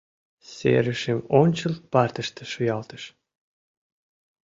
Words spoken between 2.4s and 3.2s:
шуялтыш.